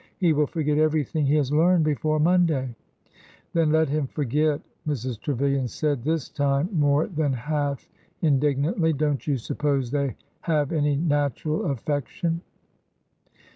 He 0.17 0.33
will 0.33 0.47
forget 0.47 0.79
everything 0.79 1.27
he 1.27 1.35
has 1.35 1.51
learned 1.51 1.83
before 1.83 2.17
Monday.'' 2.19 2.73
Then 3.53 3.71
let 3.71 3.87
him 3.87 4.07
forget!" 4.07 4.59
Mrs. 4.87 5.19
Trevilian 5.21 5.67
said, 5.67 6.01
this 6.01 6.27
time 6.27 6.69
more 6.73 7.05
than 7.05 7.33
half 7.33 7.87
indignantly. 8.19 8.93
Don't 8.93 9.27
you 9.27 9.37
suppose 9.37 9.91
they 9.91 10.15
have 10.41 10.71
any 10.71 10.95
natural 10.95 11.65
affection 11.67 12.41